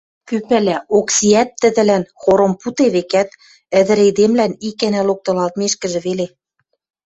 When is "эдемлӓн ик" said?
4.07-4.75